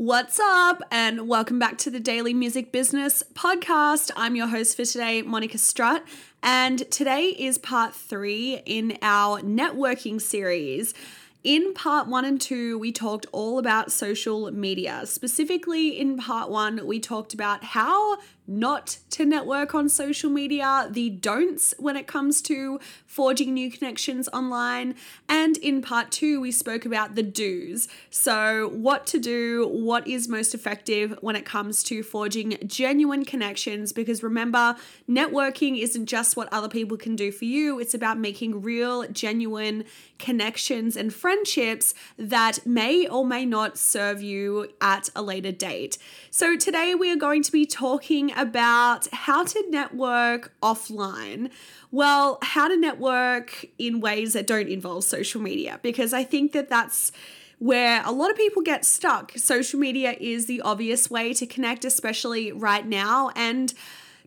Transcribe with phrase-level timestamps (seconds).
[0.00, 4.12] What's up, and welcome back to the Daily Music Business Podcast.
[4.16, 6.04] I'm your host for today, Monica Strut,
[6.40, 10.94] and today is part three in our networking series.
[11.42, 15.04] In part one and two, we talked all about social media.
[15.04, 21.10] Specifically, in part one, we talked about how not to network on social media, the
[21.10, 24.94] don'ts when it comes to forging new connections online.
[25.28, 27.88] And in part two, we spoke about the do's.
[28.10, 33.92] So, what to do, what is most effective when it comes to forging genuine connections.
[33.92, 34.76] Because remember,
[35.08, 39.84] networking isn't just what other people can do for you, it's about making real, genuine
[40.18, 45.98] connections and friendships that may or may not serve you at a later date.
[46.30, 51.50] So, today we are going to be talking about how to network offline.
[51.90, 56.70] Well, how to network in ways that don't involve social media, because I think that
[56.70, 57.12] that's
[57.58, 59.32] where a lot of people get stuck.
[59.36, 63.30] Social media is the obvious way to connect, especially right now.
[63.34, 63.74] And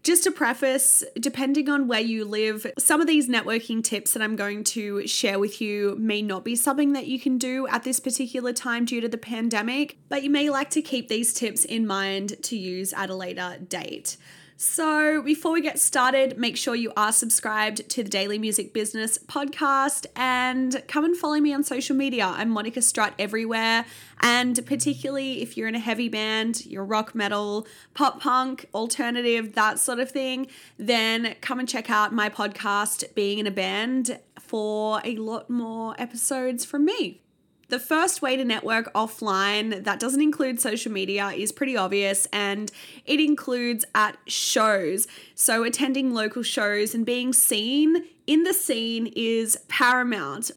[0.03, 4.35] just to preface, depending on where you live, some of these networking tips that I'm
[4.35, 7.99] going to share with you may not be something that you can do at this
[7.99, 11.85] particular time due to the pandemic, but you may like to keep these tips in
[11.85, 14.17] mind to use at a later date.
[14.64, 19.17] So, before we get started, make sure you are subscribed to the Daily Music Business
[19.17, 22.27] podcast and come and follow me on social media.
[22.27, 23.86] I'm Monica Strut everywhere.
[24.20, 29.80] And particularly if you're in a heavy band, you're rock metal, pop punk, alternative, that
[29.80, 30.45] sort of thing,
[30.77, 35.95] then come and check out my podcast, Being in a Band, for a lot more
[36.00, 37.23] episodes from me.
[37.71, 42.70] The first way to network offline that doesn't include social media is pretty obvious and
[43.05, 45.08] it includes at shows.
[45.36, 50.52] So, attending local shows and being seen in the scene is paramount.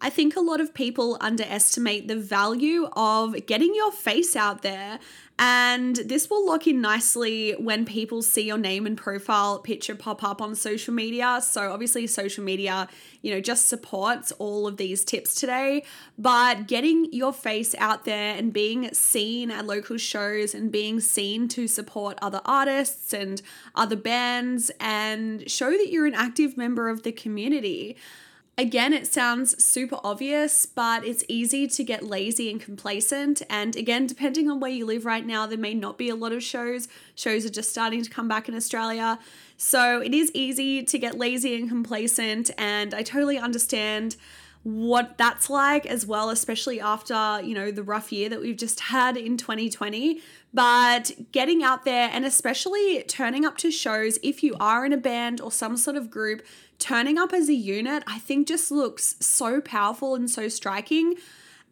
[0.00, 5.00] I think a lot of people underestimate the value of getting your face out there
[5.42, 10.22] and this will lock in nicely when people see your name and profile picture pop
[10.22, 11.40] up on social media.
[11.42, 12.88] So, obviously, social media,
[13.22, 15.84] you know, just supports all of these tips today.
[16.18, 21.48] But getting your face out there and being seen at local shows and being seen
[21.48, 23.40] to support other artists and
[23.74, 27.96] other bands and show that you're an active member of the community.
[28.60, 33.40] Again, it sounds super obvious, but it's easy to get lazy and complacent.
[33.48, 36.32] And again, depending on where you live right now, there may not be a lot
[36.32, 36.86] of shows.
[37.14, 39.18] Shows are just starting to come back in Australia.
[39.56, 42.50] So it is easy to get lazy and complacent.
[42.58, 44.16] And I totally understand
[44.62, 48.78] what that's like as well especially after you know the rough year that we've just
[48.78, 50.20] had in 2020
[50.52, 54.96] but getting out there and especially turning up to shows if you are in a
[54.96, 56.42] band or some sort of group
[56.78, 61.14] turning up as a unit, I think just looks so powerful and so striking.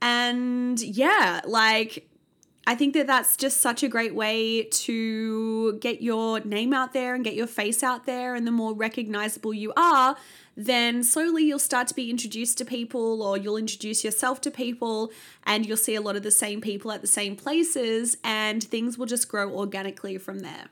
[0.01, 2.09] And yeah, like
[2.69, 7.15] I think that that's just such a great way to get your name out there
[7.15, 8.35] and get your face out there.
[8.35, 10.17] And the more recognizable you are,
[10.59, 15.13] then slowly you'll start to be introduced to people or you'll introduce yourself to people
[15.47, 18.99] and you'll see a lot of the same people at the same places and things
[18.99, 20.65] will just grow organically from there.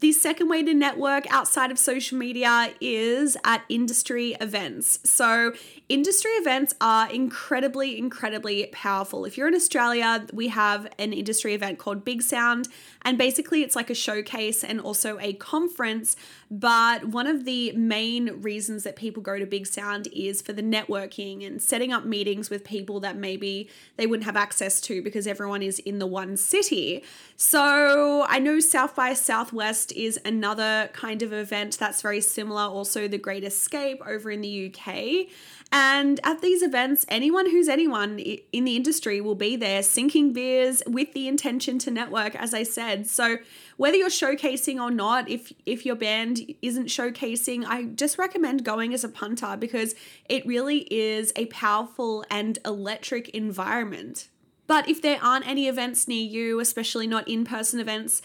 [0.00, 5.00] The second way to network outside of social media is at industry events.
[5.02, 5.54] So,
[5.88, 9.24] industry events are incredibly, incredibly powerful.
[9.24, 12.68] If you're in Australia, we have an industry event called Bigsound,
[13.02, 16.14] and basically it's like a showcase and also a conference.
[16.48, 21.44] But one of the main reasons that people go to Bigsound is for the networking
[21.44, 25.62] and setting up meetings with people that maybe they wouldn't have access to because everyone
[25.62, 27.02] is in the one city.
[27.36, 33.08] So, I know South by Southwest Is another kind of event that's very similar, also
[33.08, 35.28] the Great Escape over in the UK.
[35.70, 40.82] And at these events, anyone who's anyone in the industry will be there sinking beers
[40.86, 43.06] with the intention to network, as I said.
[43.06, 43.38] So
[43.76, 48.94] whether you're showcasing or not, if if your band isn't showcasing, I just recommend going
[48.94, 49.94] as a punter because
[50.28, 54.28] it really is a powerful and electric environment.
[54.66, 58.20] But if there aren't any events near you, especially not in-person events,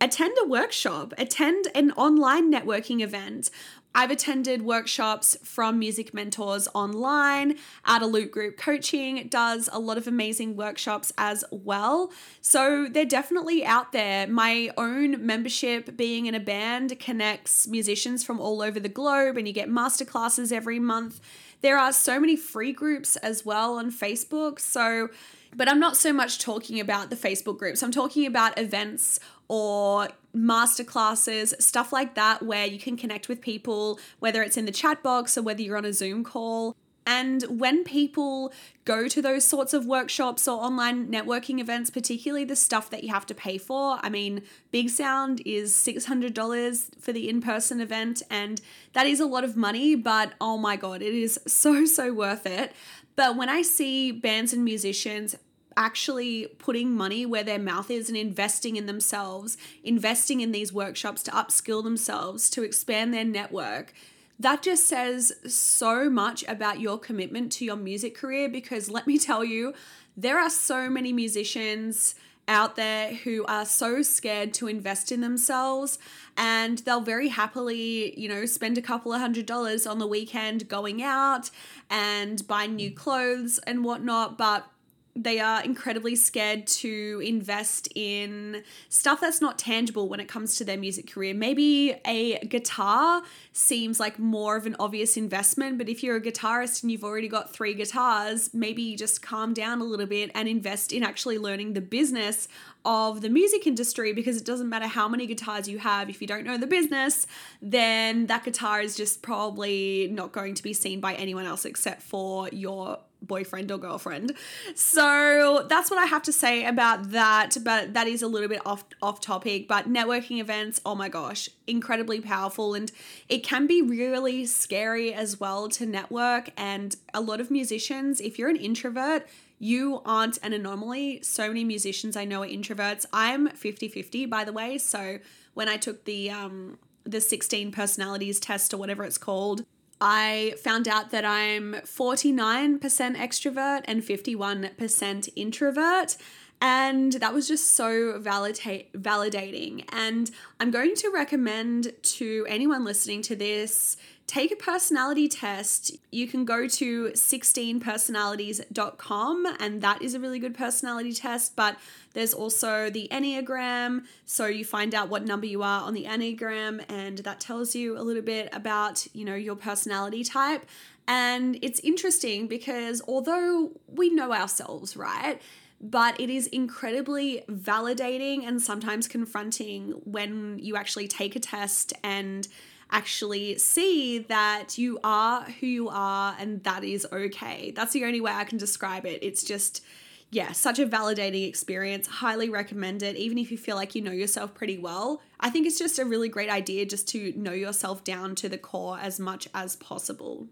[0.00, 3.50] attend a workshop, attend an online networking event.
[3.94, 7.56] I've attended workshops from music mentors online.
[7.86, 12.12] Outer Loop Group Coaching does a lot of amazing workshops as well.
[12.42, 14.26] So they're definitely out there.
[14.26, 19.48] My own membership, being in a band, connects musicians from all over the globe, and
[19.48, 21.18] you get masterclasses every month.
[21.62, 24.60] There are so many free groups as well on Facebook.
[24.60, 25.08] So
[25.56, 27.82] but I'm not so much talking about the Facebook groups.
[27.82, 29.18] I'm talking about events
[29.48, 34.72] or masterclasses, stuff like that, where you can connect with people, whether it's in the
[34.72, 36.76] chat box or whether you're on a Zoom call.
[37.06, 38.52] And when people
[38.84, 43.10] go to those sorts of workshops or online networking events, particularly the stuff that you
[43.10, 44.42] have to pay for, I mean,
[44.72, 48.60] Bigsound is $600 for the in person event, and
[48.92, 52.44] that is a lot of money, but oh my God, it is so, so worth
[52.44, 52.72] it.
[53.14, 55.36] But when I see bands and musicians
[55.76, 61.22] actually putting money where their mouth is and investing in themselves, investing in these workshops
[61.22, 63.92] to upskill themselves, to expand their network.
[64.38, 69.18] That just says so much about your commitment to your music career because let me
[69.30, 69.74] tell you,
[70.16, 72.14] there are so many musicians
[72.48, 75.98] out there who are so scared to invest in themselves
[76.36, 80.68] and they'll very happily, you know, spend a couple of hundred dollars on the weekend
[80.68, 81.50] going out
[81.90, 84.38] and buying new clothes and whatnot.
[84.38, 84.66] But
[85.16, 90.64] they are incredibly scared to invest in stuff that's not tangible when it comes to
[90.64, 91.32] their music career.
[91.32, 93.22] Maybe a guitar
[93.52, 97.28] seems like more of an obvious investment, but if you're a guitarist and you've already
[97.28, 101.72] got three guitars, maybe just calm down a little bit and invest in actually learning
[101.72, 102.46] the business
[102.84, 106.10] of the music industry because it doesn't matter how many guitars you have.
[106.10, 107.26] If you don't know the business,
[107.62, 112.02] then that guitar is just probably not going to be seen by anyone else except
[112.02, 114.32] for your boyfriend or girlfriend.
[114.74, 118.64] So that's what I have to say about that, but that is a little bit
[118.66, 122.90] off off topic, but networking events, oh my gosh, incredibly powerful and
[123.28, 128.38] it can be really scary as well to network and a lot of musicians, if
[128.38, 129.26] you're an introvert,
[129.58, 131.20] you aren't an anomaly.
[131.22, 133.06] So many musicians I know are introverts.
[133.12, 135.18] I'm 50-50 by the way, so
[135.54, 139.64] when I took the um the 16 personalities test or whatever it's called,
[140.00, 146.16] I found out that I'm 49% extrovert and 51% introvert.
[146.60, 149.84] And that was just so validate, validating.
[149.90, 155.96] And I'm going to recommend to anyone listening to this take a personality test.
[156.10, 161.54] You can go to 16personalities.com, and that is a really good personality test.
[161.56, 161.76] But
[162.12, 164.02] there's also the Enneagram.
[164.24, 167.98] So you find out what number you are on the Enneagram, and that tells you
[167.98, 170.66] a little bit about, you know, your personality type.
[171.08, 175.40] And it's interesting because although we know ourselves, right?
[175.80, 182.48] But it is incredibly validating and sometimes confronting when you actually take a test and
[182.90, 187.72] actually see that you are who you are and that is okay.
[187.74, 189.18] That's the only way I can describe it.
[189.22, 189.84] It's just,
[190.30, 192.06] yeah, such a validating experience.
[192.06, 195.20] Highly recommend it, even if you feel like you know yourself pretty well.
[195.40, 198.58] I think it's just a really great idea just to know yourself down to the
[198.58, 200.46] core as much as possible.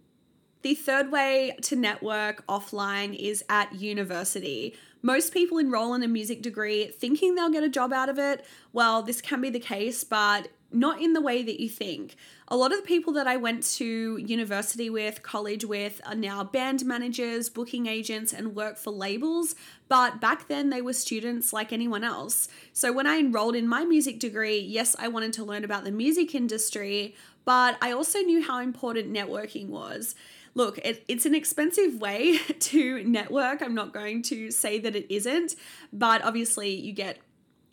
[0.62, 4.74] The third way to network offline is at university.
[5.04, 8.42] Most people enroll in a music degree thinking they'll get a job out of it.
[8.72, 12.16] Well, this can be the case, but not in the way that you think.
[12.48, 16.42] A lot of the people that I went to university with, college with, are now
[16.42, 19.54] band managers, booking agents, and work for labels.
[19.88, 22.48] But back then, they were students like anyone else.
[22.72, 25.92] So when I enrolled in my music degree, yes, I wanted to learn about the
[25.92, 27.14] music industry,
[27.44, 30.14] but I also knew how important networking was.
[30.54, 33.62] Look, it, it's an expensive way to network.
[33.62, 35.56] I'm not going to say that it isn't,
[35.92, 37.18] but obviously, you get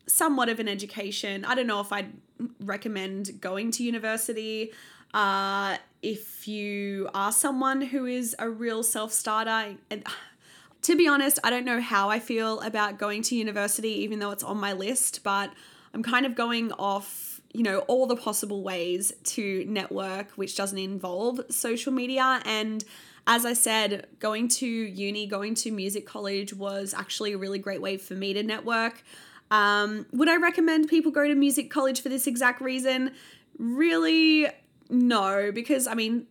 [0.08, 1.46] somewhat of an education.
[1.46, 2.12] I don't know if I'd
[2.60, 4.72] recommend going to university.
[5.14, 9.76] Uh, if you are someone who is a real self starter,
[10.82, 14.32] to be honest, I don't know how I feel about going to university, even though
[14.32, 15.52] it's on my list, but
[15.94, 20.78] I'm kind of going off, you know, all the possible ways to network, which doesn't
[20.78, 22.42] involve social media.
[22.46, 22.84] And
[23.28, 27.82] as I said, going to uni, going to music college was actually a really great
[27.82, 29.04] way for me to network.
[29.52, 33.12] Um, would I recommend people go to music college for this exact reason?
[33.60, 34.48] Really,
[34.90, 36.26] no, because I mean,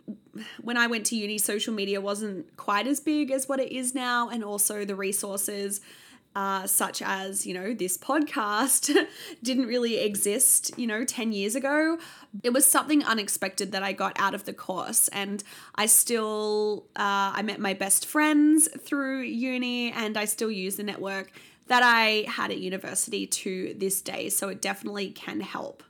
[0.61, 3.93] when I went to uni, social media wasn't quite as big as what it is
[3.93, 5.81] now, and also the resources.
[6.33, 8.89] Uh, such as, you know, this podcast
[9.43, 11.97] didn't really exist, you know, 10 years ago.
[12.41, 15.09] It was something unexpected that I got out of the course.
[15.09, 15.43] And
[15.75, 20.83] I still, uh, I met my best friends through uni and I still use the
[20.83, 21.33] network
[21.67, 24.29] that I had at university to this day.
[24.29, 25.83] So it definitely can help.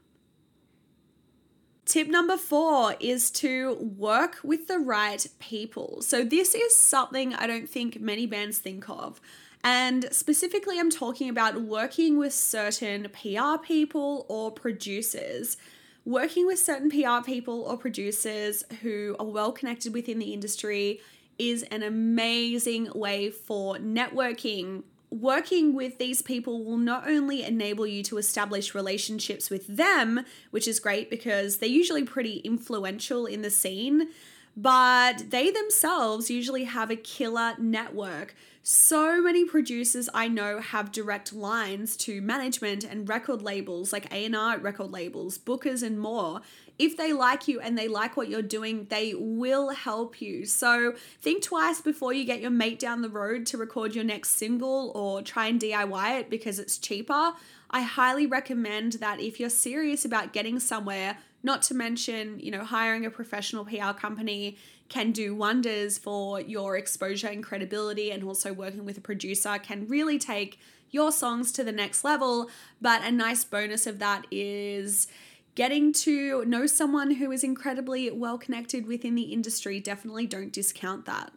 [1.86, 6.02] Tip number four is to work with the right people.
[6.02, 9.20] So, this is something I don't think many bands think of.
[9.64, 15.58] And specifically, I'm talking about working with certain PR people or producers.
[16.04, 21.00] Working with certain PR people or producers who are well connected within the industry
[21.38, 24.84] is an amazing way for networking.
[25.12, 30.68] Working with these people will not only enable you to establish relationships with them, which
[30.68, 34.08] is great because they're usually pretty influential in the scene,
[34.56, 38.34] but they themselves usually have a killer network.
[38.64, 44.60] So many producers I know have direct lines to management and record labels like A&R
[44.60, 46.42] record labels, bookers and more.
[46.78, 50.46] If they like you and they like what you're doing, they will help you.
[50.46, 54.30] So think twice before you get your mate down the road to record your next
[54.30, 57.34] single or try and DIY it because it's cheaper.
[57.72, 62.64] I highly recommend that if you're serious about getting somewhere, not to mention, you know,
[62.64, 64.58] hiring a professional PR company
[64.92, 69.88] can do wonders for your exposure and credibility, and also working with a producer can
[69.88, 70.60] really take
[70.92, 72.50] your songs to the next level.
[72.82, 75.08] But a nice bonus of that is
[75.56, 79.80] getting to know someone who is incredibly well connected within the industry.
[79.80, 81.32] Definitely don't discount that.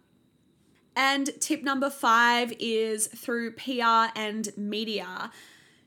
[0.96, 5.30] And tip number five is through PR and media.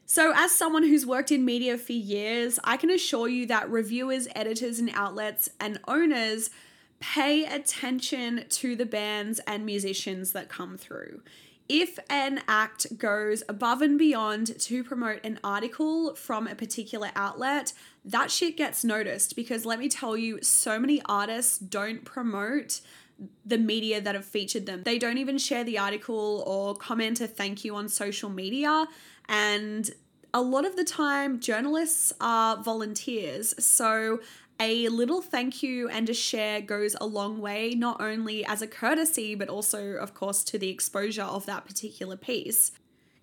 [0.05, 4.29] So, as someone who's worked in media for years, I can assure you that reviewers,
[4.33, 6.49] editors, and outlets and owners
[6.99, 11.21] pay attention to the bands and musicians that come through.
[11.69, 17.73] If an act goes above and beyond to promote an article from a particular outlet,
[18.05, 22.79] that shit gets noticed because let me tell you, so many artists don't promote
[23.45, 24.83] the media that have featured them.
[24.83, 28.87] They don't even share the article or comment a thank you on social media.
[29.27, 29.89] And
[30.33, 33.53] a lot of the time, journalists are volunteers.
[33.63, 34.19] So
[34.59, 38.67] a little thank you and a share goes a long way, not only as a
[38.67, 42.71] courtesy, but also, of course, to the exposure of that particular piece.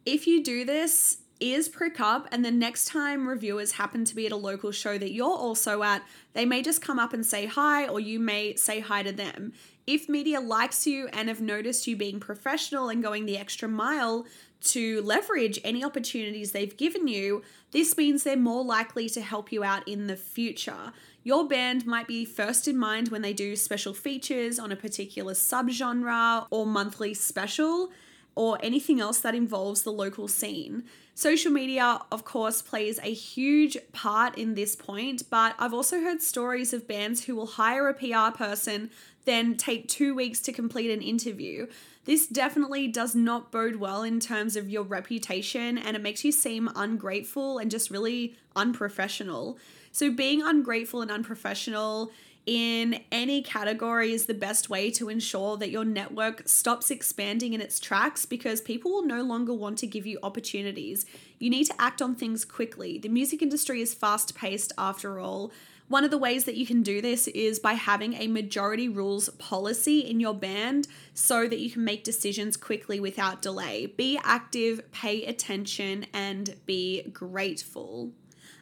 [0.06, 4.26] If you do this, ears prick up, and the next time reviewers happen to be
[4.26, 7.46] at a local show that you're also at, they may just come up and say
[7.46, 9.52] hi, or you may say hi to them.
[9.86, 14.24] If media likes you and have noticed you being professional and going the extra mile
[14.62, 19.62] to leverage any opportunities they've given you, this means they're more likely to help you
[19.62, 20.92] out in the future.
[21.26, 25.32] Your band might be first in mind when they do special features on a particular
[25.32, 27.90] subgenre or monthly special
[28.34, 30.84] or anything else that involves the local scene.
[31.14, 36.20] Social media, of course, plays a huge part in this point, but I've also heard
[36.20, 38.90] stories of bands who will hire a PR person,
[39.24, 41.68] then take two weeks to complete an interview.
[42.04, 46.32] This definitely does not bode well in terms of your reputation, and it makes you
[46.32, 49.56] seem ungrateful and just really unprofessional.
[49.94, 52.10] So, being ungrateful and unprofessional
[52.46, 57.60] in any category is the best way to ensure that your network stops expanding in
[57.60, 61.06] its tracks because people will no longer want to give you opportunities.
[61.38, 62.98] You need to act on things quickly.
[62.98, 65.52] The music industry is fast paced after all.
[65.86, 69.28] One of the ways that you can do this is by having a majority rules
[69.28, 73.86] policy in your band so that you can make decisions quickly without delay.
[73.86, 78.10] Be active, pay attention, and be grateful.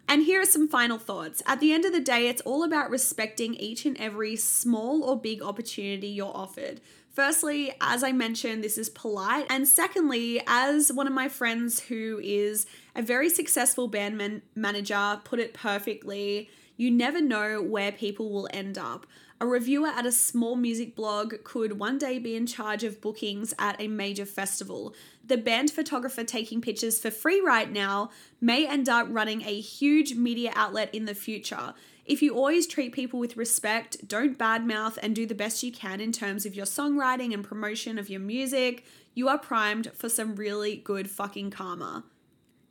[0.09, 1.43] And here are some final thoughts.
[1.47, 5.19] At the end of the day, it's all about respecting each and every small or
[5.19, 6.81] big opportunity you're offered.
[7.13, 9.47] Firstly, as I mentioned, this is polite.
[9.51, 12.67] And secondly, as one of my friends who is
[12.97, 18.49] a very successful band man- manager put it perfectly, you never know where people will
[18.53, 19.07] end up.
[19.43, 23.53] A reviewer at a small music blog could one day be in charge of bookings
[23.59, 24.95] at a major festival.
[25.27, 30.15] The band photographer taking pictures for free right now may end up running a huge
[30.15, 31.75] media outlet in the future.
[32.05, 36.01] If you always treat people with respect, don't badmouth, and do the best you can
[36.01, 40.37] in terms of your songwriting and promotion of your music, you are primed for some
[40.37, 42.05] really good fucking karma.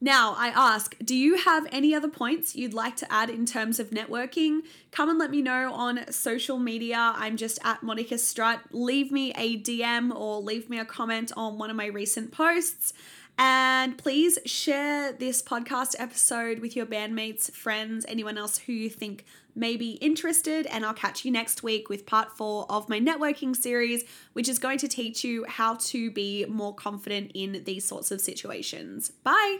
[0.03, 3.79] Now, I ask, do you have any other points you'd like to add in terms
[3.79, 4.61] of networking?
[4.91, 7.13] Come and let me know on social media.
[7.15, 8.61] I'm just at Monica Strut.
[8.71, 12.93] Leave me a DM or leave me a comment on one of my recent posts.
[13.37, 19.23] And please share this podcast episode with your bandmates, friends, anyone else who you think
[19.55, 20.65] may be interested.
[20.67, 24.03] And I'll catch you next week with part four of my networking series,
[24.33, 28.21] which is going to teach you how to be more confident in these sorts of
[28.21, 29.11] situations.
[29.23, 29.57] Bye.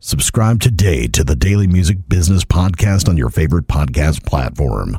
[0.00, 4.98] Subscribe today to the Daily Music Business Podcast on your favorite podcast platform.